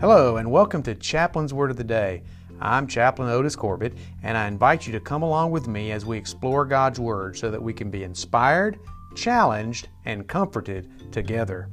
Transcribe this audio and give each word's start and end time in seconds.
Hello, 0.00 0.36
and 0.36 0.48
welcome 0.48 0.80
to 0.84 0.94
Chaplain's 0.94 1.52
Word 1.52 1.72
of 1.72 1.76
the 1.76 1.82
Day. 1.82 2.22
I'm 2.60 2.86
Chaplain 2.86 3.30
Otis 3.30 3.56
Corbitt, 3.56 3.94
and 4.22 4.38
I 4.38 4.46
invite 4.46 4.86
you 4.86 4.92
to 4.92 5.00
come 5.00 5.24
along 5.24 5.50
with 5.50 5.66
me 5.66 5.90
as 5.90 6.06
we 6.06 6.16
explore 6.16 6.64
God's 6.64 7.00
Word 7.00 7.36
so 7.36 7.50
that 7.50 7.60
we 7.60 7.72
can 7.72 7.90
be 7.90 8.04
inspired, 8.04 8.78
challenged, 9.16 9.88
and 10.04 10.28
comforted 10.28 11.12
together. 11.12 11.68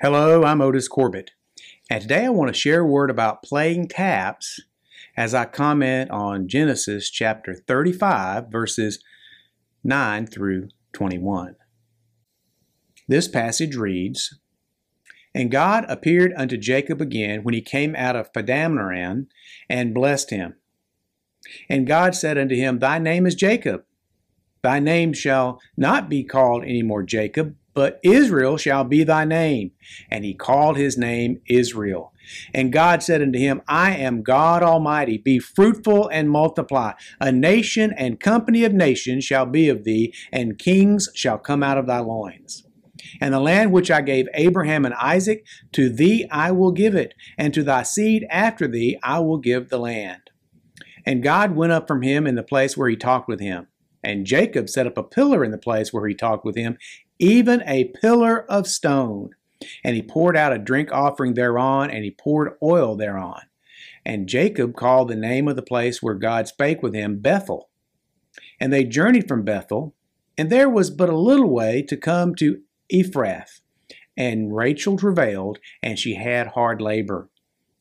Hello, 0.00 0.42
I'm 0.42 0.60
Otis 0.60 0.88
Corbitt, 0.88 1.28
and 1.88 2.02
today 2.02 2.24
I 2.24 2.30
want 2.30 2.52
to 2.52 2.58
share 2.58 2.80
a 2.80 2.84
word 2.84 3.08
about 3.08 3.44
playing 3.44 3.86
taps 3.86 4.58
as 5.16 5.32
I 5.32 5.44
comment 5.44 6.10
on 6.10 6.48
Genesis 6.48 7.08
chapter 7.08 7.54
35, 7.54 8.48
verses 8.48 8.98
9 9.84 10.26
through 10.26 10.70
21. 10.92 11.54
This 13.08 13.28
passage 13.28 13.76
reads, 13.76 14.38
And 15.34 15.50
God 15.50 15.84
appeared 15.88 16.32
unto 16.36 16.56
Jacob 16.56 17.00
again 17.00 17.42
when 17.44 17.54
he 17.54 17.60
came 17.60 17.94
out 17.96 18.16
of 18.16 18.32
Padanaram 18.32 19.26
and 19.68 19.94
blessed 19.94 20.30
him. 20.30 20.54
And 21.68 21.86
God 21.86 22.14
said 22.14 22.36
unto 22.38 22.54
him, 22.54 22.78
Thy 22.78 22.98
name 22.98 23.26
is 23.26 23.34
Jacob. 23.34 23.84
Thy 24.62 24.80
name 24.80 25.12
shall 25.12 25.60
not 25.76 26.08
be 26.08 26.24
called 26.24 26.64
any 26.64 26.82
more 26.82 27.04
Jacob, 27.04 27.54
but 27.74 28.00
Israel 28.02 28.56
shall 28.56 28.82
be 28.82 29.04
thy 29.04 29.24
name. 29.24 29.70
And 30.10 30.24
he 30.24 30.34
called 30.34 30.76
his 30.76 30.98
name 30.98 31.40
Israel. 31.48 32.12
And 32.52 32.72
God 32.72 33.02
said 33.02 33.22
unto 33.22 33.38
him, 33.38 33.62
I 33.68 33.94
am 33.96 34.22
God 34.22 34.62
Almighty. 34.64 35.18
Be 35.18 35.38
fruitful 35.38 36.08
and 36.08 36.30
multiply. 36.30 36.92
A 37.20 37.30
nation 37.30 37.94
and 37.96 38.18
company 38.18 38.64
of 38.64 38.72
nations 38.72 39.24
shall 39.24 39.46
be 39.46 39.68
of 39.68 39.84
thee, 39.84 40.12
and 40.32 40.58
kings 40.58 41.08
shall 41.14 41.38
come 41.38 41.62
out 41.62 41.78
of 41.78 41.86
thy 41.86 42.00
loins. 42.00 42.64
And 43.20 43.32
the 43.32 43.40
land 43.40 43.72
which 43.72 43.90
I 43.90 44.00
gave 44.00 44.26
Abraham 44.34 44.84
and 44.84 44.94
Isaac, 44.94 45.44
to 45.72 45.88
thee 45.88 46.26
I 46.30 46.52
will 46.52 46.72
give 46.72 46.94
it, 46.94 47.14
and 47.36 47.52
to 47.54 47.62
thy 47.62 47.82
seed 47.82 48.26
after 48.30 48.66
thee 48.66 48.98
I 49.02 49.20
will 49.20 49.38
give 49.38 49.68
the 49.68 49.78
land. 49.78 50.30
And 51.04 51.22
God 51.22 51.54
went 51.54 51.72
up 51.72 51.86
from 51.86 52.02
him 52.02 52.26
in 52.26 52.34
the 52.34 52.42
place 52.42 52.76
where 52.76 52.88
he 52.88 52.96
talked 52.96 53.28
with 53.28 53.40
him. 53.40 53.68
And 54.02 54.26
Jacob 54.26 54.68
set 54.68 54.86
up 54.86 54.98
a 54.98 55.02
pillar 55.02 55.44
in 55.44 55.50
the 55.50 55.58
place 55.58 55.92
where 55.92 56.06
he 56.06 56.14
talked 56.14 56.44
with 56.44 56.56
him, 56.56 56.78
even 57.18 57.62
a 57.66 57.92
pillar 58.00 58.44
of 58.50 58.66
stone. 58.66 59.30
And 59.82 59.96
he 59.96 60.02
poured 60.02 60.36
out 60.36 60.52
a 60.52 60.58
drink 60.58 60.92
offering 60.92 61.34
thereon, 61.34 61.90
and 61.90 62.04
he 62.04 62.10
poured 62.10 62.56
oil 62.62 62.96
thereon. 62.96 63.42
And 64.04 64.28
Jacob 64.28 64.76
called 64.76 65.08
the 65.08 65.16
name 65.16 65.48
of 65.48 65.56
the 65.56 65.62
place 65.62 66.02
where 66.02 66.14
God 66.14 66.46
spake 66.46 66.82
with 66.82 66.94
him 66.94 67.18
Bethel. 67.18 67.70
And 68.60 68.72
they 68.72 68.84
journeyed 68.84 69.28
from 69.28 69.42
Bethel, 69.42 69.94
and 70.38 70.50
there 70.50 70.68
was 70.68 70.90
but 70.90 71.08
a 71.08 71.16
little 71.16 71.50
way 71.50 71.82
to 71.82 71.96
come 71.96 72.34
to 72.36 72.60
Ephrath. 72.92 73.60
And 74.16 74.54
Rachel 74.54 74.96
travailed, 74.96 75.58
and 75.82 75.98
she 75.98 76.14
had 76.14 76.48
hard 76.48 76.80
labor. 76.80 77.28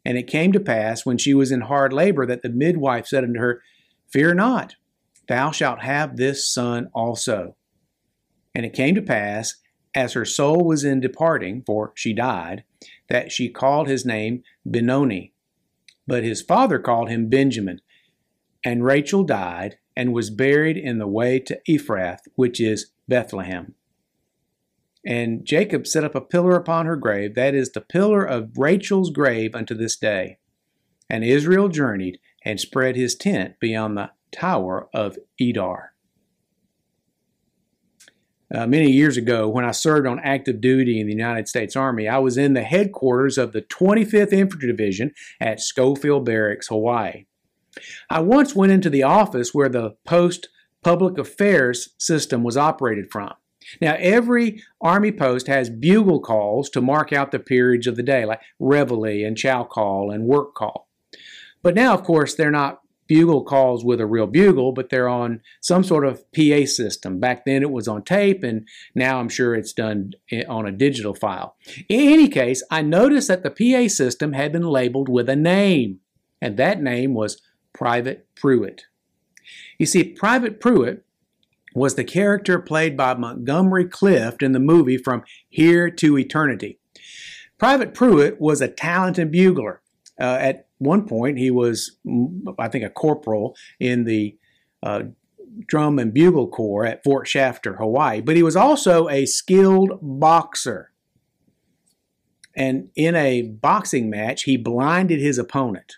And 0.03 0.17
it 0.17 0.27
came 0.27 0.51
to 0.51 0.59
pass, 0.59 1.05
when 1.05 1.17
she 1.17 1.33
was 1.33 1.51
in 1.51 1.61
hard 1.61 1.93
labor, 1.93 2.25
that 2.25 2.41
the 2.41 2.49
midwife 2.49 3.07
said 3.07 3.23
unto 3.23 3.39
her, 3.39 3.61
Fear 4.11 4.35
not, 4.35 4.75
thou 5.27 5.51
shalt 5.51 5.81
have 5.81 6.17
this 6.17 6.51
son 6.51 6.89
also. 6.93 7.55
And 8.53 8.65
it 8.65 8.73
came 8.73 8.95
to 8.95 9.01
pass, 9.01 9.55
as 9.95 10.13
her 10.13 10.25
soul 10.25 10.63
was 10.63 10.83
in 10.83 10.99
departing, 10.99 11.63
for 11.65 11.93
she 11.95 12.13
died, 12.13 12.63
that 13.09 13.31
she 13.31 13.49
called 13.49 13.87
his 13.87 14.05
name 14.05 14.43
Benoni. 14.69 15.33
But 16.05 16.23
his 16.23 16.41
father 16.41 16.79
called 16.79 17.09
him 17.09 17.29
Benjamin. 17.29 17.81
And 18.63 18.83
Rachel 18.83 19.23
died, 19.23 19.77
and 19.95 20.13
was 20.13 20.29
buried 20.29 20.77
in 20.77 20.97
the 20.97 21.07
way 21.07 21.39
to 21.39 21.59
Ephrath, 21.67 22.19
which 22.35 22.59
is 22.59 22.91
Bethlehem. 23.07 23.73
And 25.05 25.45
Jacob 25.45 25.85
set 25.85 26.03
up 26.03 26.15
a 26.15 26.21
pillar 26.21 26.55
upon 26.55 26.87
her 26.87 26.95
grave, 26.95 27.35
that 27.35 27.53
is, 27.53 27.71
the 27.71 27.81
pillar 27.81 28.25
of 28.25 28.57
Rachel's 28.57 29.11
grave 29.11 29.53
unto 29.53 29.75
this 29.75 29.95
day. 29.95 30.39
And 31.09 31.23
Israel 31.23 31.69
journeyed 31.69 32.19
and 32.43 32.59
spread 32.59 32.95
his 32.95 33.15
tent 33.15 33.59
beyond 33.59 33.97
the 33.97 34.11
tower 34.31 34.89
of 34.93 35.17
Edar. 35.39 35.89
Uh, 38.53 38.67
many 38.67 38.91
years 38.91 39.17
ago, 39.17 39.47
when 39.47 39.65
I 39.65 39.71
served 39.71 40.07
on 40.07 40.19
active 40.19 40.61
duty 40.61 40.99
in 40.99 41.07
the 41.07 41.13
United 41.13 41.47
States 41.47 41.75
Army, 41.75 42.07
I 42.07 42.19
was 42.19 42.37
in 42.37 42.53
the 42.53 42.63
headquarters 42.63 43.37
of 43.37 43.53
the 43.53 43.61
25th 43.61 44.31
Infantry 44.31 44.69
Division 44.69 45.11
at 45.41 45.59
Schofield 45.59 46.25
Barracks, 46.25 46.67
Hawaii. 46.67 47.25
I 48.09 48.21
once 48.21 48.55
went 48.55 48.71
into 48.71 48.89
the 48.89 49.03
office 49.03 49.53
where 49.53 49.69
the 49.69 49.95
post 50.05 50.49
public 50.83 51.17
affairs 51.17 51.89
system 51.97 52.43
was 52.43 52.55
operated 52.55 53.11
from. 53.11 53.33
Now, 53.81 53.95
every 53.99 54.63
Army 54.81 55.11
post 55.11 55.47
has 55.47 55.69
bugle 55.69 56.19
calls 56.19 56.69
to 56.71 56.81
mark 56.81 57.11
out 57.13 57.31
the 57.31 57.39
periods 57.39 57.87
of 57.87 57.95
the 57.95 58.03
day, 58.03 58.25
like 58.25 58.41
reveille 58.59 59.25
and 59.25 59.37
chow 59.37 59.63
call 59.63 60.11
and 60.11 60.25
work 60.25 60.55
call. 60.55 60.89
But 61.61 61.75
now, 61.75 61.93
of 61.93 62.03
course, 62.03 62.35
they're 62.35 62.51
not 62.51 62.81
bugle 63.07 63.43
calls 63.43 63.85
with 63.85 64.01
a 64.01 64.05
real 64.05 64.27
bugle, 64.27 64.71
but 64.71 64.89
they're 64.89 65.09
on 65.09 65.41
some 65.61 65.83
sort 65.83 66.05
of 66.05 66.23
PA 66.31 66.65
system. 66.65 67.19
Back 67.19 67.45
then 67.45 67.61
it 67.61 67.71
was 67.71 67.87
on 67.87 68.03
tape, 68.03 68.43
and 68.43 68.67
now 68.93 69.19
I'm 69.19 69.29
sure 69.29 69.55
it's 69.55 69.73
done 69.73 70.13
eh, 70.31 70.43
on 70.47 70.65
a 70.65 70.71
digital 70.71 71.13
file. 71.13 71.55
In 71.89 71.99
any 71.99 72.27
case, 72.27 72.63
I 72.71 72.81
noticed 72.81 73.27
that 73.27 73.43
the 73.43 73.51
PA 73.51 73.87
system 73.87 74.33
had 74.33 74.51
been 74.51 74.63
labeled 74.63 75.09
with 75.09 75.29
a 75.29 75.35
name, 75.35 75.99
and 76.41 76.57
that 76.57 76.81
name 76.81 77.13
was 77.13 77.41
Private 77.73 78.27
Prewitt. 78.35 78.81
You 79.77 79.85
see, 79.85 80.03
Private 80.03 80.59
Prewitt 80.59 81.01
was 81.75 81.95
the 81.95 82.03
character 82.03 82.57
played 82.57 82.95
by 82.95 83.13
Montgomery 83.13 83.85
Clift 83.85 84.41
in 84.41 84.53
the 84.53 84.59
movie 84.59 84.97
From 84.97 85.23
Here 85.49 85.91
to 85.91 86.17
Eternity. 86.17 86.79
Private 87.57 87.93
Prewitt 87.93 88.39
was 88.39 88.61
a 88.61 88.67
talented 88.67 89.31
bugler. 89.31 89.81
Uh, 90.19 90.37
at 90.39 90.67
one 90.77 91.05
point, 91.05 91.37
he 91.37 91.51
was, 91.51 91.97
mm, 92.07 92.55
I 92.57 92.69
think, 92.69 92.85
a 92.85 92.89
corporal 92.89 93.55
in 93.79 94.05
the 94.05 94.37
uh, 94.81 95.03
drum 95.67 95.99
and 95.99 96.13
bugle 96.13 96.47
corps 96.47 96.85
at 96.85 97.03
Fort 97.03 97.27
Shafter, 97.27 97.75
Hawaii, 97.75 98.21
but 98.21 98.37
he 98.37 98.43
was 98.43 98.55
also 98.55 99.09
a 99.09 99.25
skilled 99.25 99.99
boxer. 100.01 100.91
And 102.55 102.89
in 102.95 103.15
a 103.15 103.41
boxing 103.41 104.09
match, 104.09 104.43
he 104.43 104.55
blinded 104.55 105.19
his 105.19 105.37
opponent. 105.37 105.97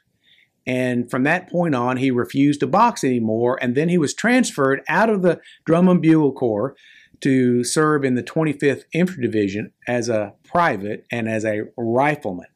And 0.68 1.10
from 1.10 1.24
that 1.24 1.50
point 1.50 1.74
on, 1.74 1.98
he 1.98 2.12
refused 2.12 2.60
to 2.60 2.68
box 2.68 3.04
anymore. 3.04 3.58
And 3.62 3.74
then 3.74 3.88
he 3.88 3.98
was 3.98 4.14
transferred 4.14 4.82
out 4.90 5.10
of 5.10 5.22
the 5.22 5.40
Drum 5.66 5.88
and 5.88 6.02
Bugle 6.02 6.34
Corps 6.34 6.76
to 7.22 7.64
serve 7.64 8.04
in 8.04 8.16
the 8.16 8.22
25th 8.22 8.84
Infantry 8.92 9.24
Division 9.24 9.72
as 9.88 10.10
a 10.10 10.34
private 10.44 11.08
and 11.10 11.30
as 11.30 11.46
a 11.46 11.64
rifleman. 11.78 12.48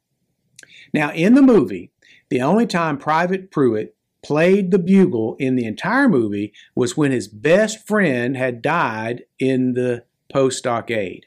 Now, 0.92 1.10
in 1.12 1.34
the 1.34 1.42
movie, 1.42 1.90
the 2.28 2.42
only 2.42 2.66
time 2.66 2.98
Private 2.98 3.50
Prewitt 3.50 3.94
played 4.22 4.70
the 4.70 4.78
bugle 4.78 5.34
in 5.38 5.56
the 5.56 5.64
entire 5.64 6.08
movie 6.08 6.52
was 6.76 6.96
when 6.96 7.10
his 7.10 7.26
best 7.26 7.86
friend 7.86 8.36
had 8.36 8.62
died 8.62 9.24
in 9.38 9.72
the 9.72 10.04
post 10.32 10.58
stockade. 10.58 11.26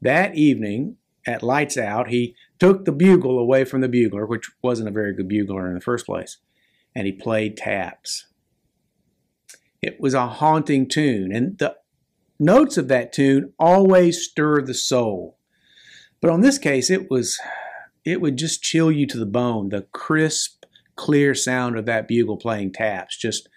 That 0.00 0.36
evening, 0.36 0.98
at 1.26 1.42
lights 1.42 1.76
out, 1.76 2.08
he 2.08 2.36
took 2.58 2.84
the 2.84 2.92
bugle 2.92 3.38
away 3.38 3.64
from 3.64 3.80
the 3.80 3.88
bugler, 3.88 4.26
which 4.26 4.50
wasn't 4.62 4.88
a 4.88 4.92
very 4.92 5.14
good 5.14 5.28
bugler 5.28 5.68
in 5.68 5.74
the 5.74 5.80
first 5.80 6.06
place, 6.06 6.38
and 6.94 7.06
he 7.06 7.12
played 7.12 7.56
taps. 7.56 8.26
It 9.82 10.00
was 10.00 10.14
a 10.14 10.26
haunting 10.26 10.88
tune, 10.88 11.32
and 11.32 11.58
the 11.58 11.76
notes 12.38 12.76
of 12.76 12.88
that 12.88 13.12
tune 13.12 13.52
always 13.58 14.22
stir 14.22 14.62
the 14.62 14.74
soul. 14.74 15.38
But 16.20 16.30
on 16.30 16.40
this 16.40 16.58
case, 16.58 16.90
it 16.90 17.10
was 17.10 17.38
it 18.04 18.20
would 18.20 18.36
just 18.36 18.62
chill 18.62 18.90
you 18.90 19.06
to 19.06 19.18
the 19.18 19.26
bone. 19.26 19.68
The 19.68 19.82
crisp, 19.92 20.64
clear 20.94 21.34
sound 21.34 21.76
of 21.76 21.86
that 21.86 22.08
bugle 22.08 22.36
playing 22.36 22.72
taps 22.72 23.16
just 23.16 23.48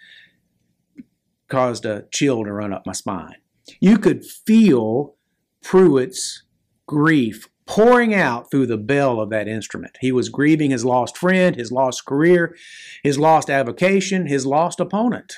caused 1.47 1.85
a 1.85 2.05
chill 2.11 2.43
to 2.43 2.51
run 2.51 2.73
up 2.73 2.85
my 2.85 2.93
spine. 2.93 3.35
You 3.79 3.97
could 3.97 4.25
feel 4.25 5.15
Prewitt's 5.63 6.43
grief 6.87 7.47
pouring 7.69 8.15
out 8.15 8.49
through 8.49 8.65
the 8.65 8.77
bell 8.77 9.21
of 9.21 9.29
that 9.29 9.47
instrument. 9.47 9.95
He 10.01 10.11
was 10.11 10.27
grieving 10.27 10.71
his 10.71 10.83
lost 10.83 11.15
friend, 11.15 11.55
his 11.55 11.71
lost 11.71 12.03
career, 12.03 12.55
his 13.03 13.19
lost 13.19 13.47
avocation, 13.47 14.25
his 14.25 14.43
lost 14.43 14.79
opponent. 14.79 15.35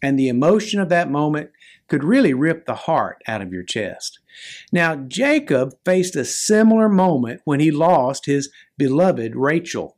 And 0.00 0.16
the 0.16 0.28
emotion 0.28 0.80
of 0.80 0.88
that 0.90 1.10
moment 1.10 1.50
could 1.88 2.04
really 2.04 2.32
rip 2.32 2.66
the 2.66 2.76
heart 2.76 3.20
out 3.26 3.42
of 3.42 3.52
your 3.52 3.64
chest. 3.64 4.20
Now, 4.70 4.94
Jacob 4.94 5.74
faced 5.84 6.14
a 6.14 6.24
similar 6.24 6.88
moment 6.88 7.40
when 7.44 7.58
he 7.58 7.72
lost 7.72 8.26
his 8.26 8.48
beloved 8.78 9.34
Rachel. 9.34 9.96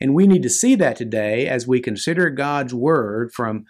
And 0.00 0.14
we 0.14 0.28
need 0.28 0.44
to 0.44 0.50
see 0.50 0.76
that 0.76 0.94
today 0.94 1.48
as 1.48 1.66
we 1.66 1.80
consider 1.80 2.30
God's 2.30 2.72
word 2.72 3.32
from 3.32 3.64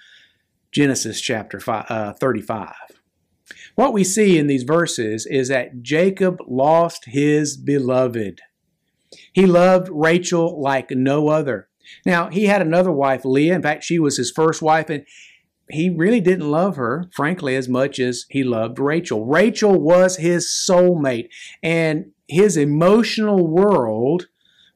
Genesis 0.73 1.23
chapter 1.23 1.58
five, 1.58 1.87
uh, 1.88 2.12
35. 2.12 2.75
What 3.74 3.92
we 3.92 4.04
see 4.04 4.38
in 4.38 4.46
these 4.46 4.62
verses 4.62 5.26
is 5.26 5.48
that 5.48 5.82
Jacob 5.82 6.38
lost 6.46 7.06
his 7.06 7.56
beloved. 7.56 8.40
He 9.32 9.46
loved 9.46 9.88
Rachel 9.92 10.60
like 10.60 10.90
no 10.90 11.28
other. 11.28 11.68
Now, 12.06 12.30
he 12.30 12.46
had 12.46 12.62
another 12.62 12.92
wife, 12.92 13.24
Leah. 13.24 13.54
In 13.54 13.62
fact, 13.62 13.84
she 13.84 13.98
was 13.98 14.16
his 14.16 14.30
first 14.30 14.62
wife, 14.62 14.88
and 14.90 15.04
he 15.70 15.90
really 15.90 16.20
didn't 16.20 16.50
love 16.50 16.76
her, 16.76 17.08
frankly, 17.12 17.56
as 17.56 17.68
much 17.68 17.98
as 17.98 18.26
he 18.30 18.42
loved 18.42 18.78
Rachel. 18.78 19.24
Rachel 19.24 19.80
was 19.80 20.16
his 20.16 20.46
soulmate, 20.46 21.28
and 21.62 22.12
his 22.28 22.56
emotional 22.56 23.46
world 23.46 24.26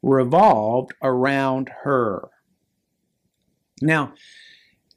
revolved 0.02 0.92
around 1.02 1.70
her. 1.82 2.28
Now, 3.80 4.14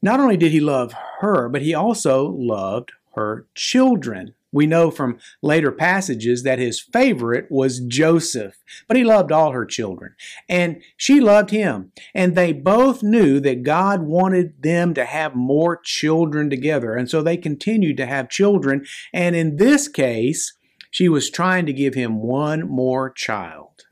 not 0.02 0.20
only 0.20 0.38
did 0.38 0.52
he 0.52 0.60
love 0.60 0.94
her, 1.20 1.48
but 1.50 1.62
he 1.62 1.74
also 1.74 2.28
loved 2.30 2.92
her 3.14 3.48
children. 3.56 4.34
We 4.54 4.68
know 4.68 4.92
from 4.92 5.18
later 5.42 5.72
passages 5.72 6.44
that 6.44 6.60
his 6.60 6.80
favorite 6.80 7.48
was 7.50 7.80
Joseph, 7.80 8.58
but 8.88 8.98
he 8.98 9.04
loved 9.04 9.32
all 9.32 9.52
her 9.52 9.66
children. 9.66 10.14
And 10.50 10.82
she 10.98 11.22
loved 11.22 11.52
him. 11.52 11.94
And 12.14 12.36
they 12.36 12.52
both 12.52 13.02
knew 13.02 13.40
that 13.40 13.64
God 13.64 14.02
wanted 14.02 14.62
them 14.62 14.94
to 14.96 15.06
have 15.06 15.36
more 15.36 15.78
children 15.78 16.50
together. 16.50 16.96
And 16.96 17.10
so 17.10 17.22
they 17.22 17.38
continued 17.38 17.96
to 17.98 18.06
have 18.06 18.30
children. 18.30 18.86
And 19.14 19.36
in 19.36 19.56
this 19.56 19.88
case, 19.88 20.54
she 20.90 21.08
was 21.08 21.30
trying 21.30 21.66
to 21.68 21.74
give 21.74 21.94
him 21.94 22.22
one 22.22 22.68
more 22.68 23.10
child. 23.10 23.86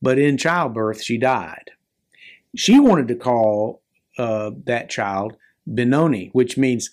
But 0.00 0.18
in 0.18 0.38
childbirth, 0.38 1.02
she 1.02 1.18
died. 1.18 1.72
She 2.56 2.78
wanted 2.78 3.08
to 3.08 3.16
call 3.16 3.82
uh, 4.16 4.52
that 4.64 4.88
child 4.88 5.36
Benoni, 5.66 6.30
which 6.32 6.56
means 6.56 6.90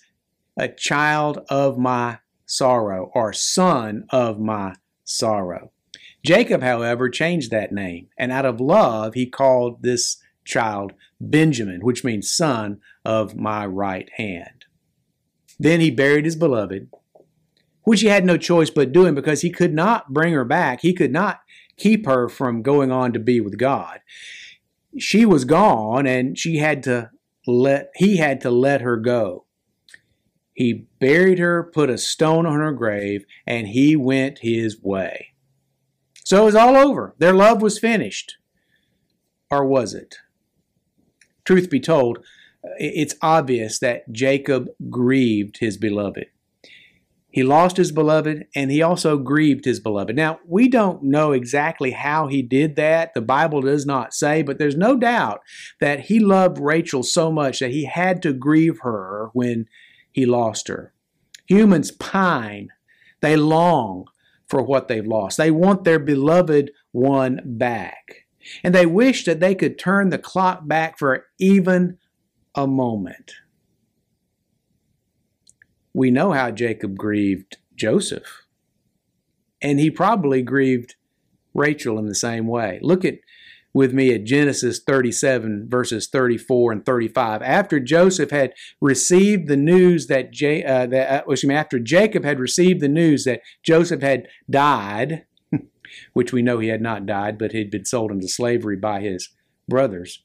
a 0.58 0.68
child 0.68 1.38
of 1.48 1.78
my 1.78 2.18
sorrow 2.46 3.10
or 3.14 3.32
son 3.32 4.04
of 4.10 4.40
my 4.40 4.74
sorrow. 5.04 5.70
Jacob, 6.24 6.62
however, 6.62 7.08
changed 7.08 7.50
that 7.50 7.72
name, 7.72 8.08
and 8.18 8.32
out 8.32 8.44
of 8.44 8.60
love, 8.60 9.14
he 9.14 9.24
called 9.24 9.82
this 9.82 10.16
child 10.44 10.92
Benjamin, 11.20 11.80
which 11.82 12.04
means 12.04 12.30
son 12.30 12.80
of 13.04 13.36
my 13.36 13.64
right 13.64 14.10
hand. 14.16 14.64
Then 15.58 15.80
he 15.80 15.90
buried 15.90 16.24
his 16.24 16.36
beloved, 16.36 16.88
which 17.82 18.00
he 18.00 18.08
had 18.08 18.24
no 18.24 18.36
choice 18.36 18.70
but 18.70 18.92
doing 18.92 19.14
because 19.14 19.42
he 19.42 19.50
could 19.50 19.72
not 19.72 20.12
bring 20.12 20.32
her 20.32 20.44
back. 20.44 20.80
He 20.82 20.92
could 20.92 21.12
not 21.12 21.40
keep 21.76 22.06
her 22.06 22.28
from 22.28 22.62
going 22.62 22.90
on 22.90 23.12
to 23.12 23.18
be 23.18 23.40
with 23.40 23.58
God. 23.58 24.00
She 24.98 25.24
was 25.24 25.44
gone 25.44 26.06
and 26.06 26.38
she 26.38 26.58
had 26.58 26.82
to 26.84 27.10
let 27.46 27.90
he 27.96 28.18
had 28.18 28.40
to 28.42 28.50
let 28.50 28.80
her 28.82 28.96
go. 28.96 29.46
He 30.58 30.88
buried 30.98 31.38
her, 31.38 31.62
put 31.62 31.88
a 31.88 31.96
stone 31.96 32.44
on 32.44 32.58
her 32.58 32.72
grave, 32.72 33.24
and 33.46 33.68
he 33.68 33.94
went 33.94 34.40
his 34.40 34.82
way. 34.82 35.28
So 36.24 36.42
it 36.42 36.46
was 36.46 36.56
all 36.56 36.74
over. 36.74 37.14
Their 37.18 37.32
love 37.32 37.62
was 37.62 37.78
finished. 37.78 38.38
Or 39.52 39.64
was 39.64 39.94
it? 39.94 40.16
Truth 41.44 41.70
be 41.70 41.78
told, 41.78 42.18
it's 42.76 43.14
obvious 43.22 43.78
that 43.78 44.10
Jacob 44.10 44.66
grieved 44.90 45.58
his 45.58 45.76
beloved. 45.76 46.26
He 47.30 47.44
lost 47.44 47.76
his 47.76 47.92
beloved 47.92 48.46
and 48.56 48.72
he 48.72 48.82
also 48.82 49.16
grieved 49.16 49.64
his 49.64 49.78
beloved. 49.78 50.16
Now, 50.16 50.40
we 50.44 50.66
don't 50.66 51.04
know 51.04 51.30
exactly 51.30 51.92
how 51.92 52.26
he 52.26 52.42
did 52.42 52.74
that. 52.74 53.14
The 53.14 53.22
Bible 53.22 53.60
does 53.60 53.86
not 53.86 54.12
say, 54.12 54.42
but 54.42 54.58
there's 54.58 54.76
no 54.76 54.96
doubt 54.96 55.38
that 55.78 56.06
he 56.06 56.18
loved 56.18 56.58
Rachel 56.58 57.04
so 57.04 57.30
much 57.30 57.60
that 57.60 57.70
he 57.70 57.84
had 57.84 58.20
to 58.22 58.32
grieve 58.32 58.80
her 58.80 59.30
when 59.34 59.66
he 60.18 60.26
lost 60.26 60.66
her. 60.66 60.92
Humans 61.46 61.92
pine, 61.92 62.70
they 63.20 63.36
long 63.36 64.06
for 64.48 64.62
what 64.62 64.88
they've 64.88 65.06
lost. 65.06 65.36
They 65.36 65.50
want 65.50 65.84
their 65.84 66.00
beloved 66.00 66.72
one 66.90 67.40
back. 67.44 68.26
And 68.64 68.74
they 68.74 68.86
wish 68.86 69.24
that 69.24 69.40
they 69.40 69.54
could 69.54 69.78
turn 69.78 70.10
the 70.10 70.18
clock 70.18 70.66
back 70.66 70.98
for 70.98 71.26
even 71.38 71.98
a 72.54 72.66
moment. 72.66 73.34
We 75.94 76.10
know 76.10 76.32
how 76.32 76.50
Jacob 76.50 76.96
grieved 76.96 77.58
Joseph. 77.76 78.42
And 79.62 79.78
he 79.78 79.90
probably 79.90 80.42
grieved 80.42 80.96
Rachel 81.54 81.98
in 81.98 82.06
the 82.06 82.14
same 82.14 82.46
way. 82.46 82.78
Look 82.82 83.04
at 83.04 83.18
with 83.74 83.92
me 83.92 84.14
at 84.14 84.24
Genesis 84.24 84.80
37, 84.80 85.66
verses 85.68 86.08
34 86.08 86.72
and 86.72 86.86
35. 86.86 87.42
After 87.42 87.78
Joseph 87.78 88.30
had 88.30 88.52
received 88.80 89.48
the 89.48 89.56
news 89.56 90.06
that, 90.06 90.32
J, 90.32 90.64
uh, 90.64 90.86
that 90.86 91.10
uh, 91.10 91.30
excuse 91.30 91.48
me, 91.48 91.54
after 91.54 91.78
Jacob 91.78 92.24
had 92.24 92.40
received 92.40 92.80
the 92.80 92.88
news 92.88 93.24
that 93.24 93.42
Joseph 93.62 94.02
had 94.02 94.26
died, 94.48 95.24
which 96.12 96.32
we 96.32 96.42
know 96.42 96.58
he 96.58 96.68
had 96.68 96.82
not 96.82 97.06
died, 97.06 97.38
but 97.38 97.52
he 97.52 97.58
had 97.58 97.70
been 97.70 97.84
sold 97.84 98.10
into 98.10 98.28
slavery 98.28 98.76
by 98.76 99.00
his 99.00 99.28
brothers, 99.68 100.22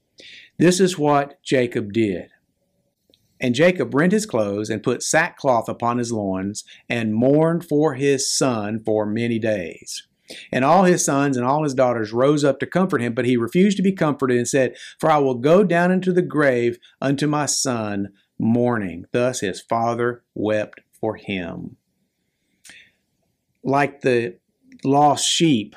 this 0.58 0.80
is 0.80 0.98
what 0.98 1.42
Jacob 1.44 1.92
did. 1.92 2.30
And 3.42 3.56
Jacob 3.56 3.94
rent 3.94 4.14
his 4.14 4.26
clothes 4.26 4.70
and 4.70 4.82
put 4.82 5.04
sackcloth 5.04 5.68
upon 5.68 5.98
his 5.98 6.14
loins 6.14 6.64
and 6.90 7.14
mourned 7.14 7.68
for 7.68 7.96
his 7.96 8.34
son 8.34 8.80
for 8.80 9.06
many 9.06 9.38
days. 9.38 10.08
And 10.52 10.64
all 10.66 10.84
his 10.84 11.04
sons 11.04 11.38
and 11.38 11.46
all 11.46 11.64
his 11.64 11.74
daughters 11.74 12.14
rose 12.14 12.44
up 12.44 12.60
to 12.60 12.66
comfort 12.66 13.02
him, 13.02 13.14
but 13.14 13.26
he 13.26 13.38
refused 13.38 13.78
to 13.78 13.84
be 13.84 13.92
comforted 13.92 14.38
and 14.38 14.48
said, 14.48 14.76
For 15.00 15.10
I 15.10 15.18
will 15.18 15.36
go 15.36 15.64
down 15.64 15.92
into 15.92 16.12
the 16.14 16.22
grave 16.22 16.78
unto 17.02 17.28
my 17.28 17.46
son 17.46 18.10
mourning. 18.40 19.06
Thus 19.12 19.40
his 19.40 19.62
father 19.62 20.24
wept 20.34 20.82
for 21.00 21.16
him. 21.16 21.78
Like 23.64 24.02
the 24.02 24.38
lost 24.84 25.28
sheep, 25.28 25.76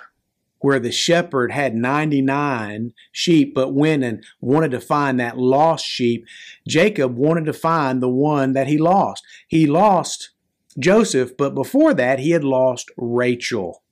where 0.61 0.81
the 0.81 0.91
shepherd 0.91 1.53
had 1.53 1.75
99 1.75 2.93
sheep 3.13 3.55
but 3.55 3.75
went 3.75 4.03
and 4.03 4.25
wanted 4.41 4.71
to 4.73 4.81
find 4.81 5.21
that 5.21 5.39
lost 5.39 5.87
sheep, 5.87 6.27
Jacob 6.67 7.17
wanted 7.17 7.45
to 7.45 7.53
find 7.53 8.03
the 8.03 8.09
one 8.09 8.53
that 8.55 8.67
he 8.67 8.79
lost. 8.79 9.23
He 9.47 9.67
lost 9.67 10.31
Joseph, 10.79 11.37
but 11.37 11.55
before 11.55 11.95
that, 11.95 12.19
he 12.19 12.31
had 12.31 12.45
lost 12.45 12.91
Rachel. 12.97 13.83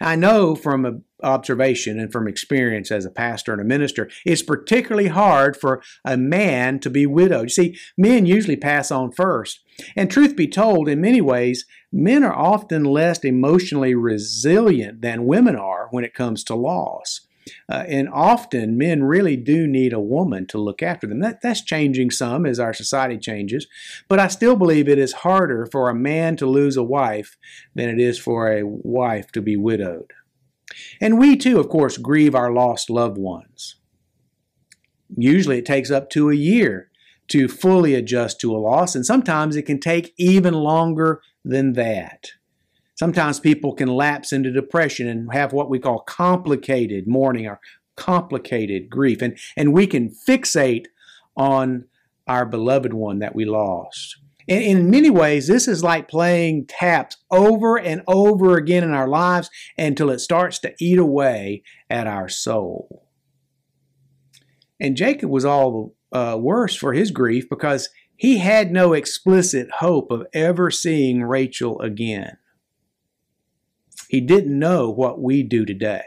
I 0.00 0.16
know 0.16 0.54
from 0.54 1.04
observation 1.22 1.98
and 1.98 2.12
from 2.12 2.28
experience 2.28 2.90
as 2.90 3.04
a 3.04 3.10
pastor 3.10 3.52
and 3.52 3.60
a 3.60 3.64
minister, 3.64 4.10
it's 4.24 4.42
particularly 4.42 5.08
hard 5.08 5.56
for 5.56 5.82
a 6.04 6.16
man 6.16 6.78
to 6.80 6.90
be 6.90 7.06
widowed. 7.06 7.44
You 7.44 7.48
see, 7.48 7.78
men 7.96 8.26
usually 8.26 8.56
pass 8.56 8.90
on 8.90 9.12
first. 9.12 9.60
And 9.96 10.10
truth 10.10 10.36
be 10.36 10.46
told, 10.46 10.88
in 10.88 11.00
many 11.00 11.20
ways, 11.20 11.66
men 11.92 12.22
are 12.22 12.34
often 12.34 12.84
less 12.84 13.24
emotionally 13.24 13.94
resilient 13.94 15.00
than 15.00 15.26
women 15.26 15.56
are 15.56 15.88
when 15.90 16.04
it 16.04 16.14
comes 16.14 16.44
to 16.44 16.54
loss. 16.54 17.26
Uh, 17.70 17.84
and 17.88 18.08
often 18.08 18.78
men 18.78 19.04
really 19.04 19.36
do 19.36 19.66
need 19.66 19.92
a 19.92 20.00
woman 20.00 20.46
to 20.46 20.58
look 20.58 20.82
after 20.82 21.06
them. 21.06 21.20
That, 21.20 21.40
that's 21.42 21.62
changing 21.62 22.10
some 22.10 22.46
as 22.46 22.58
our 22.58 22.72
society 22.72 23.18
changes. 23.18 23.66
But 24.08 24.18
I 24.18 24.28
still 24.28 24.56
believe 24.56 24.88
it 24.88 24.98
is 24.98 25.12
harder 25.12 25.66
for 25.66 25.88
a 25.88 25.94
man 25.94 26.36
to 26.36 26.46
lose 26.46 26.76
a 26.76 26.82
wife 26.82 27.36
than 27.74 27.88
it 27.88 28.00
is 28.00 28.18
for 28.18 28.50
a 28.50 28.62
wife 28.64 29.30
to 29.32 29.42
be 29.42 29.56
widowed. 29.56 30.12
And 31.00 31.18
we 31.18 31.36
too, 31.36 31.60
of 31.60 31.68
course, 31.68 31.98
grieve 31.98 32.34
our 32.34 32.52
lost 32.52 32.90
loved 32.90 33.18
ones. 33.18 33.76
Usually 35.16 35.58
it 35.58 35.66
takes 35.66 35.90
up 35.90 36.10
to 36.10 36.30
a 36.30 36.34
year 36.34 36.90
to 37.28 37.48
fully 37.48 37.94
adjust 37.94 38.40
to 38.40 38.54
a 38.54 38.58
loss, 38.58 38.94
and 38.94 39.06
sometimes 39.06 39.56
it 39.56 39.62
can 39.62 39.80
take 39.80 40.12
even 40.18 40.54
longer 40.54 41.22
than 41.44 41.74
that. 41.74 42.32
Sometimes 42.94 43.40
people 43.40 43.74
can 43.74 43.88
lapse 43.88 44.32
into 44.32 44.52
depression 44.52 45.08
and 45.08 45.32
have 45.32 45.52
what 45.52 45.68
we 45.68 45.78
call 45.78 46.00
complicated 46.00 47.06
mourning 47.08 47.46
or 47.46 47.60
complicated 47.96 48.88
grief. 48.88 49.20
And, 49.20 49.36
and 49.56 49.72
we 49.72 49.86
can 49.86 50.10
fixate 50.10 50.86
on 51.36 51.86
our 52.26 52.46
beloved 52.46 52.94
one 52.94 53.18
that 53.18 53.34
we 53.34 53.44
lost. 53.44 54.16
In, 54.46 54.62
in 54.62 54.90
many 54.90 55.10
ways, 55.10 55.46
this 55.46 55.66
is 55.66 55.82
like 55.82 56.08
playing 56.08 56.66
taps 56.66 57.16
over 57.30 57.78
and 57.78 58.02
over 58.06 58.56
again 58.56 58.84
in 58.84 58.92
our 58.92 59.08
lives 59.08 59.50
until 59.76 60.10
it 60.10 60.20
starts 60.20 60.58
to 60.60 60.74
eat 60.78 60.98
away 60.98 61.62
at 61.90 62.06
our 62.06 62.28
soul. 62.28 63.08
And 64.80 64.96
Jacob 64.96 65.30
was 65.30 65.44
all 65.44 65.94
the 66.12 66.18
uh, 66.18 66.36
worse 66.36 66.76
for 66.76 66.92
his 66.92 67.10
grief 67.10 67.48
because 67.48 67.88
he 68.16 68.38
had 68.38 68.70
no 68.70 68.92
explicit 68.92 69.68
hope 69.78 70.10
of 70.10 70.26
ever 70.32 70.70
seeing 70.70 71.24
Rachel 71.24 71.80
again. 71.80 72.36
He 74.14 74.20
didn't 74.20 74.56
know 74.56 74.90
what 74.90 75.20
we 75.20 75.42
do 75.42 75.64
today. 75.64 76.04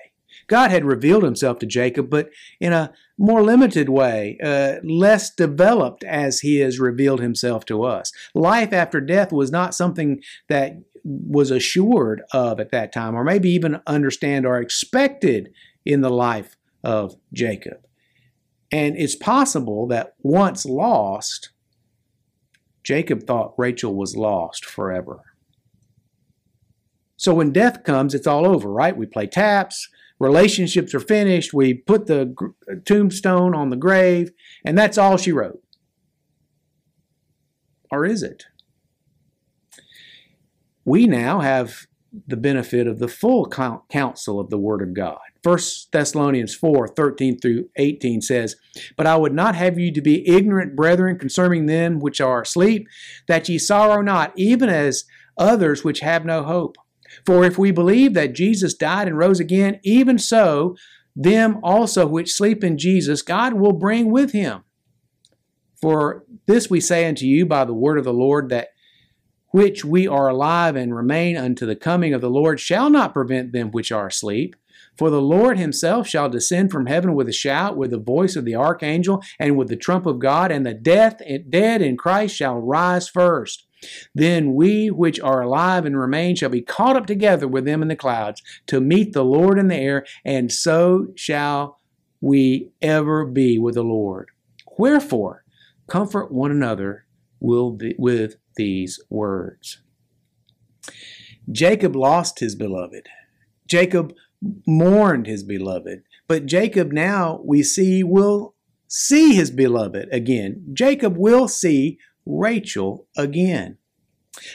God 0.48 0.72
had 0.72 0.86
revealed 0.86 1.24
himself 1.24 1.60
to 1.60 1.66
Jacob, 1.66 2.10
but 2.10 2.30
in 2.58 2.72
a 2.72 2.94
more 3.18 3.44
limited 3.44 3.90
way, 3.90 4.38
uh, 4.42 4.76
less 4.82 5.30
developed 5.30 6.06
as 6.06 6.40
he 6.40 6.60
has 6.60 6.80
revealed 6.80 7.20
himself 7.20 7.66
to 7.66 7.84
us. 7.84 8.14
Life 8.34 8.72
after 8.72 9.02
death 9.02 9.34
was 9.34 9.52
not 9.52 9.76
something 9.76 10.22
that 10.48 10.78
was 11.04 11.52
assured 11.52 12.22
of 12.32 12.62
at 12.62 12.72
that 12.72 12.94
time, 12.94 13.14
or 13.14 13.26
maybe 13.26 13.50
even 13.50 13.82
understand 13.86 14.46
or 14.46 14.62
expected 14.62 15.52
in 15.84 16.00
the 16.00 16.10
life 16.10 16.56
of 16.86 17.18
Jacob. 17.34 17.86
And 18.72 18.96
it's 18.96 19.18
possible 19.18 19.86
that 19.88 20.14
once 20.24 20.66
lost, 20.66 21.50
Jacob 22.86 23.24
thought 23.24 23.54
Rachel 23.58 23.94
was 23.94 24.16
lost 24.16 24.64
forever. 24.64 25.24
So 27.18 27.34
when 27.34 27.52
death 27.52 27.84
comes, 27.84 28.14
it's 28.14 28.28
all 28.28 28.46
over, 28.46 28.72
right? 28.72 28.96
We 28.96 29.08
play 29.08 29.28
taps, 29.28 29.90
relationships 30.20 30.94
are 30.94 31.00
finished, 31.00 31.54
we 31.54 31.74
put 31.74 32.06
the 32.06 32.34
uh, 32.72 32.76
tombstone 32.86 33.56
on 33.56 33.72
the 33.72 33.76
grave, 33.76 34.32
and 34.64 34.78
that's 34.78 34.98
all 34.98 35.18
she 35.18 35.32
wrote. 35.32 35.62
or 37.92 38.06
is 38.06 38.22
it? 38.24 38.46
We 40.86 41.08
now 41.08 41.40
have 41.42 41.88
the 42.28 42.38
benefit 42.38 42.88
of 42.88 43.00
the 43.00 43.08
full 43.08 43.46
counsel 43.90 44.40
of 44.40 44.50
the 44.50 44.58
Word 44.58 44.82
of 44.82 44.94
God. 44.94 45.20
1 45.44 45.60
Thessalonians 45.92 46.56
4 46.56 46.88
13 46.88 47.40
through 47.40 47.70
18 47.76 48.22
says, 48.22 48.56
But 48.96 49.08
I 49.08 49.16
would 49.16 49.34
not 49.34 49.56
have 49.56 49.78
you 49.78 49.92
to 49.94 50.02
be 50.02 50.28
ignorant, 50.28 50.76
brethren, 50.76 51.18
concerning 51.18 51.66
them 51.66 52.00
which 52.00 52.20
are 52.20 52.42
asleep, 52.42 52.88
that 53.28 53.48
ye 53.48 53.58
sorrow 53.58 54.02
not, 54.02 54.34
even 54.36 54.70
as 54.70 55.06
others 55.38 55.84
which 55.84 56.00
have 56.00 56.26
no 56.26 56.44
hope. 56.44 56.78
For 57.26 57.44
if 57.44 57.58
we 57.58 57.72
believe 57.72 58.14
that 58.14 58.34
Jesus 58.34 58.74
died 58.74 59.08
and 59.08 59.18
rose 59.18 59.40
again, 59.40 59.80
even 59.84 60.18
so, 60.18 60.76
them 61.16 61.60
also 61.64 62.06
which 62.06 62.34
sleep 62.34 62.64
in 62.64 62.78
Jesus, 62.78 63.22
God 63.22 63.54
will 63.54 63.74
bring 63.74 64.12
with 64.12 64.32
him. 64.32 64.64
For 65.82 66.26
this 66.46 66.70
we 66.70 66.80
say 66.80 67.08
unto 67.08 67.26
you 67.26 67.46
by 67.46 67.66
the 67.66 67.74
word 67.74 67.98
of 67.98 68.04
the 68.04 68.14
Lord, 68.14 68.50
that 68.50 68.70
which 69.50 69.86
we 69.86 70.08
are 70.08 70.28
alive 70.28 70.76
and 70.76 70.96
remain 70.96 71.38
unto 71.38 71.66
the 71.66 71.76
coming 71.76 72.14
of 72.14 72.22
the 72.22 72.30
Lord 72.30 72.60
shall 72.60 72.90
not 72.90 73.14
prevent 73.14 73.54
them 73.54 73.72
which 73.72 73.92
are 73.92 74.08
asleep. 74.08 74.56
For 74.98 75.10
the 75.12 75.22
Lord 75.22 75.60
himself 75.60 76.08
shall 76.08 76.30
descend 76.30 76.72
from 76.72 76.88
heaven 76.88 77.14
with 77.14 77.30
a 77.30 77.34
shout, 77.34 77.78
with 77.78 77.92
the 77.92 78.00
voice 78.00 78.36
of 78.36 78.46
the 78.46 78.56
archangel, 78.56 79.22
and 79.40 79.56
with 79.56 79.68
the 79.68 79.76
trump 79.76 80.08
of 80.08 80.20
God, 80.20 80.52
and 80.52 80.66
the 80.66 80.74
death, 80.74 81.22
dead 81.50 81.82
in 81.82 81.98
Christ 81.98 82.36
shall 82.36 82.58
rise 82.58 83.08
first. 83.08 83.67
Then 84.16 84.54
we 84.54 84.88
which 84.88 85.20
are 85.20 85.42
alive 85.42 85.86
and 85.86 85.98
remain 85.98 86.36
shall 86.36 86.50
be 86.50 86.62
caught 86.62 86.96
up 86.96 87.06
together 87.06 87.48
with 87.48 87.66
them 87.66 87.82
in 87.82 87.88
the 87.88 87.96
clouds 87.96 88.42
to 88.68 88.82
meet 88.82 89.14
the 89.14 89.26
Lord 89.26 89.60
in 89.60 89.68
the 89.68 89.76
air, 89.76 90.06
and 90.26 90.52
so 90.52 91.08
shall 91.16 91.80
we 92.20 92.72
ever 92.82 93.26
be 93.26 93.60
with 93.60 93.76
the 93.76 93.84
Lord. 93.84 94.30
Wherefore, 94.78 95.44
comfort 95.88 96.32
one 96.32 96.52
another 96.52 97.06
with 97.40 98.36
these 98.56 99.00
words. 99.10 99.82
Jacob 101.52 101.96
lost 101.96 102.40
his 102.40 102.56
beloved. 102.56 103.08
Jacob 103.68 104.14
mourned 104.66 105.28
his 105.28 105.44
beloved. 105.44 106.04
But 106.28 106.46
Jacob 106.46 106.92
now 106.92 107.42
we 107.46 107.64
see 107.64 108.04
will 108.04 108.56
see 108.88 109.34
his 109.36 109.52
beloved 109.52 110.10
again. 110.12 110.66
Jacob 110.74 111.18
will 111.18 111.48
see 111.48 112.00
Rachel 112.28 113.08
again. 113.16 113.78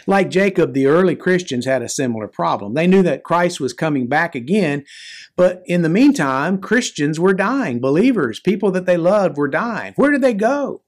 Like 0.06 0.30
Jacob, 0.30 0.74
the 0.74 0.86
early 0.86 1.16
Christians 1.16 1.66
had 1.66 1.82
a 1.82 1.88
similar 1.88 2.28
problem. 2.28 2.74
They 2.74 2.86
knew 2.86 3.02
that 3.02 3.24
Christ 3.24 3.60
was 3.60 3.72
coming 3.72 4.06
back 4.06 4.34
again, 4.36 4.84
but 5.34 5.62
in 5.66 5.82
the 5.82 5.88
meantime, 5.88 6.58
Christians 6.58 7.18
were 7.18 7.34
dying. 7.34 7.80
Believers, 7.80 8.38
people 8.38 8.70
that 8.72 8.86
they 8.86 8.96
loved, 8.96 9.36
were 9.36 9.48
dying. 9.48 9.92
Where 9.96 10.12
did 10.12 10.22
they 10.22 10.34
go? 10.34 10.82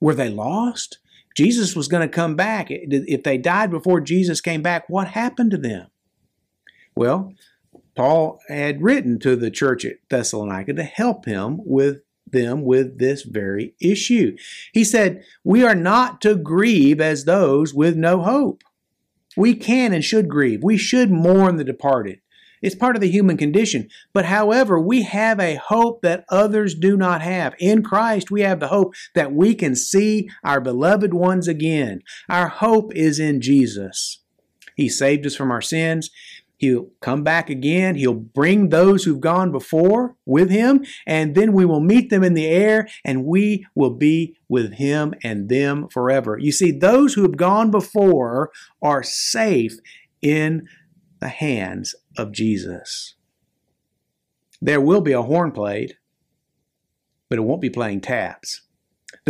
Were 0.00 0.14
they 0.14 0.30
lost? 0.30 0.98
Jesus 1.36 1.76
was 1.76 1.86
going 1.86 2.06
to 2.06 2.12
come 2.12 2.34
back. 2.34 2.66
If 2.70 3.22
they 3.22 3.38
died 3.38 3.70
before 3.70 4.00
Jesus 4.00 4.40
came 4.40 4.62
back, 4.62 4.88
what 4.88 5.08
happened 5.08 5.52
to 5.52 5.56
them? 5.56 5.86
Well, 6.96 7.34
Paul 7.94 8.40
had 8.48 8.82
written 8.82 9.20
to 9.20 9.36
the 9.36 9.50
church 9.50 9.84
at 9.84 9.98
Thessalonica 10.08 10.72
to 10.74 10.82
help 10.82 11.24
him 11.24 11.60
with 11.64 12.00
them 12.32 12.62
with 12.64 12.98
this 12.98 13.22
very 13.22 13.74
issue. 13.80 14.36
He 14.72 14.84
said, 14.84 15.24
We 15.44 15.64
are 15.64 15.74
not 15.74 16.20
to 16.22 16.36
grieve 16.36 17.00
as 17.00 17.24
those 17.24 17.74
with 17.74 17.96
no 17.96 18.22
hope. 18.22 18.62
We 19.36 19.54
can 19.54 19.92
and 19.92 20.04
should 20.04 20.28
grieve. 20.28 20.62
We 20.62 20.76
should 20.76 21.10
mourn 21.10 21.56
the 21.56 21.64
departed. 21.64 22.20
It's 22.62 22.74
part 22.74 22.94
of 22.94 23.00
the 23.00 23.10
human 23.10 23.36
condition. 23.36 23.88
But 24.12 24.26
however, 24.26 24.78
we 24.78 25.02
have 25.02 25.40
a 25.40 25.54
hope 25.54 26.02
that 26.02 26.24
others 26.28 26.74
do 26.74 26.96
not 26.96 27.22
have. 27.22 27.54
In 27.58 27.82
Christ, 27.82 28.30
we 28.30 28.42
have 28.42 28.60
the 28.60 28.68
hope 28.68 28.94
that 29.14 29.32
we 29.32 29.54
can 29.54 29.74
see 29.74 30.28
our 30.44 30.60
beloved 30.60 31.14
ones 31.14 31.48
again. 31.48 32.02
Our 32.28 32.48
hope 32.48 32.94
is 32.94 33.18
in 33.18 33.40
Jesus. 33.40 34.18
He 34.76 34.88
saved 34.88 35.26
us 35.26 35.36
from 35.36 35.50
our 35.50 35.60
sins. 35.60 36.10
He'll 36.60 36.90
come 37.00 37.24
back 37.24 37.48
again. 37.48 37.94
He'll 37.94 38.12
bring 38.12 38.68
those 38.68 39.04
who've 39.04 39.18
gone 39.18 39.50
before 39.50 40.14
with 40.26 40.50
him, 40.50 40.84
and 41.06 41.34
then 41.34 41.54
we 41.54 41.64
will 41.64 41.80
meet 41.80 42.10
them 42.10 42.22
in 42.22 42.34
the 42.34 42.46
air, 42.46 42.86
and 43.02 43.24
we 43.24 43.66
will 43.74 43.94
be 43.94 44.36
with 44.46 44.74
him 44.74 45.14
and 45.24 45.48
them 45.48 45.88
forever. 45.88 46.36
You 46.38 46.52
see, 46.52 46.70
those 46.70 47.14
who 47.14 47.22
have 47.22 47.38
gone 47.38 47.70
before 47.70 48.50
are 48.82 49.02
safe 49.02 49.72
in 50.20 50.68
the 51.18 51.28
hands 51.28 51.94
of 52.18 52.30
Jesus. 52.30 53.14
There 54.60 54.82
will 54.82 55.00
be 55.00 55.12
a 55.12 55.22
horn 55.22 55.52
played, 55.52 55.94
but 57.30 57.38
it 57.38 57.42
won't 57.42 57.62
be 57.62 57.70
playing 57.70 58.02
taps. 58.02 58.60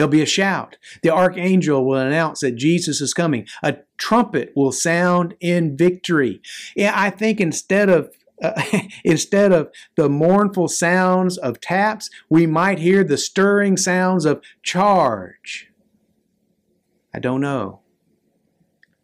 There'll 0.00 0.08
be 0.08 0.22
a 0.22 0.26
shout. 0.26 0.78
The 1.02 1.10
archangel 1.10 1.84
will 1.84 1.98
announce 1.98 2.40
that 2.40 2.52
Jesus 2.52 3.02
is 3.02 3.12
coming. 3.12 3.46
A 3.62 3.76
trumpet 3.98 4.50
will 4.56 4.72
sound 4.72 5.34
in 5.40 5.76
victory. 5.76 6.40
Yeah, 6.74 6.94
I 6.96 7.10
think 7.10 7.38
instead 7.38 7.90
of 7.90 8.08
uh, 8.42 8.62
instead 9.04 9.52
of 9.52 9.70
the 9.96 10.08
mournful 10.08 10.68
sounds 10.68 11.36
of 11.36 11.60
taps, 11.60 12.08
we 12.30 12.46
might 12.46 12.78
hear 12.78 13.04
the 13.04 13.18
stirring 13.18 13.76
sounds 13.76 14.24
of 14.24 14.42
charge. 14.62 15.70
I 17.12 17.18
don't 17.18 17.42
know. 17.42 17.79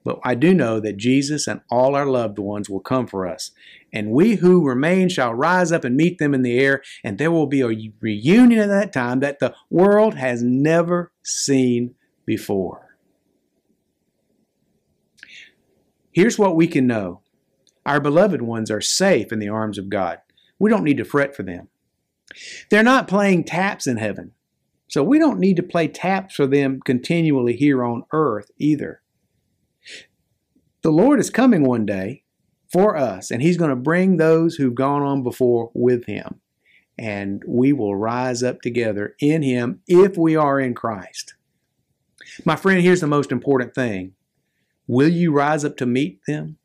But 0.06 0.20
I 0.22 0.36
do 0.36 0.54
know 0.54 0.78
that 0.78 0.98
Jesus 0.98 1.48
and 1.48 1.62
all 1.68 1.96
our 1.96 2.06
loved 2.06 2.38
ones 2.38 2.70
will 2.70 2.78
come 2.78 3.08
for 3.08 3.26
us. 3.26 3.50
And 3.92 4.12
we 4.12 4.36
who 4.36 4.64
remain 4.64 5.08
shall 5.08 5.34
rise 5.34 5.72
up 5.72 5.82
and 5.82 5.96
meet 5.96 6.18
them 6.18 6.32
in 6.32 6.42
the 6.42 6.60
air, 6.60 6.80
and 7.02 7.18
there 7.18 7.32
will 7.32 7.48
be 7.48 7.60
a 7.60 7.92
reunion 8.00 8.60
at 8.60 8.68
that 8.68 8.92
time 8.92 9.18
that 9.18 9.40
the 9.40 9.52
world 9.68 10.14
has 10.14 10.44
never 10.44 11.10
seen 11.24 11.96
before. 12.24 12.96
Here's 16.12 16.38
what 16.38 16.54
we 16.54 16.68
can 16.68 16.86
know 16.86 17.22
our 17.84 17.98
beloved 17.98 18.42
ones 18.42 18.70
are 18.70 18.80
safe 18.80 19.32
in 19.32 19.40
the 19.40 19.48
arms 19.48 19.76
of 19.76 19.90
God. 19.90 20.20
We 20.60 20.70
don't 20.70 20.84
need 20.84 20.98
to 20.98 21.04
fret 21.04 21.34
for 21.34 21.42
them. 21.42 21.66
They're 22.70 22.84
not 22.84 23.08
playing 23.08 23.42
taps 23.42 23.88
in 23.88 23.96
heaven, 23.96 24.34
so 24.86 25.02
we 25.02 25.18
don't 25.18 25.40
need 25.40 25.56
to 25.56 25.64
play 25.64 25.88
taps 25.88 26.36
for 26.36 26.46
them 26.46 26.80
continually 26.84 27.56
here 27.56 27.82
on 27.82 28.04
earth 28.12 28.52
either. 28.56 29.00
The 30.86 30.92
Lord 30.92 31.18
is 31.18 31.30
coming 31.30 31.64
one 31.64 31.84
day 31.84 32.22
for 32.70 32.96
us, 32.96 33.32
and 33.32 33.42
He's 33.42 33.56
going 33.56 33.70
to 33.70 33.74
bring 33.74 34.18
those 34.18 34.54
who've 34.54 34.72
gone 34.72 35.02
on 35.02 35.24
before 35.24 35.72
with 35.74 36.06
Him. 36.06 36.40
And 36.96 37.42
we 37.44 37.72
will 37.72 37.96
rise 37.96 38.44
up 38.44 38.60
together 38.60 39.16
in 39.18 39.42
Him 39.42 39.80
if 39.88 40.16
we 40.16 40.36
are 40.36 40.60
in 40.60 40.74
Christ. 40.74 41.34
My 42.44 42.54
friend, 42.54 42.80
here's 42.82 43.00
the 43.00 43.08
most 43.08 43.32
important 43.32 43.74
thing 43.74 44.12
Will 44.86 45.08
you 45.08 45.32
rise 45.32 45.64
up 45.64 45.76
to 45.78 45.86
meet 45.86 46.20
them? 46.28 46.56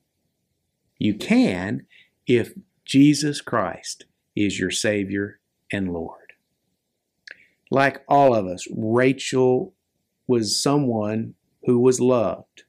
You 1.00 1.16
can 1.16 1.88
if 2.28 2.54
Jesus 2.86 3.42
Christ 3.42 4.06
is 4.36 4.60
your 4.60 4.70
Savior 4.70 5.40
and 5.72 5.92
Lord. 5.92 6.34
Like 7.72 8.04
all 8.08 8.36
of 8.36 8.46
us, 8.46 8.68
Rachel 8.72 9.74
was 10.28 10.62
someone 10.62 11.34
who 11.64 11.80
was 11.80 12.00
loved 12.00 12.66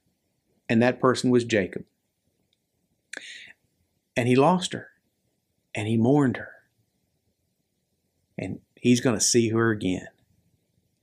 and 0.69 0.81
that 0.81 0.99
person 0.99 1.29
was 1.29 1.43
Jacob. 1.43 1.85
And 4.15 4.27
he 4.27 4.35
lost 4.35 4.73
her, 4.73 4.89
and 5.73 5.87
he 5.87 5.97
mourned 5.97 6.37
her. 6.37 6.51
And 8.37 8.59
he's 8.75 9.01
going 9.01 9.17
to 9.17 9.23
see 9.23 9.49
her 9.49 9.71
again 9.71 10.07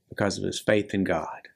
because 0.09 0.37
of 0.37 0.43
his 0.43 0.59
faith 0.59 0.93
in 0.93 1.03
God. 1.03 1.49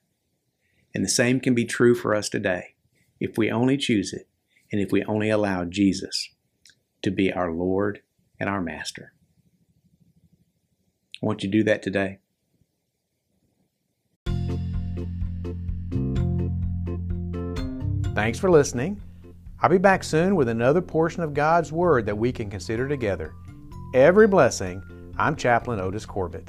And 0.94 1.04
the 1.04 1.10
same 1.10 1.40
can 1.40 1.54
be 1.54 1.66
true 1.66 1.94
for 1.94 2.16
us 2.16 2.30
today 2.30 2.76
if 3.20 3.38
we 3.38 3.52
only 3.52 3.78
choose 3.78 4.14
it 4.14 4.28
and 4.72 4.82
if 4.82 4.92
we 4.92 5.04
only 5.04 5.30
allow 5.30 5.66
Jesus 5.66 6.30
to 7.02 7.12
be 7.12 7.32
our 7.32 7.52
Lord 7.52 8.02
and 8.40 8.50
our 8.50 8.62
Master. 8.62 9.14
Won't 11.22 11.44
you 11.44 11.50
do 11.50 11.64
that 11.64 11.84
today? 11.84 12.20
Thanks 18.16 18.40
for 18.40 18.50
listening. 18.50 19.02
I'll 19.62 19.70
be 19.70 19.78
back 19.78 20.02
soon 20.02 20.38
with 20.38 20.48
another 20.48 20.82
portion 20.82 21.22
of 21.22 21.34
God's 21.34 21.74
Word 21.74 22.06
that 22.06 22.18
we 22.18 22.32
can 22.32 22.50
consider 22.50 22.88
together. 22.88 23.34
Every 23.94 24.26
blessing. 24.26 24.82
I'm 25.18 25.36
Chaplain 25.36 25.82
Otis 25.82 26.06
Corbitt. 26.06 26.48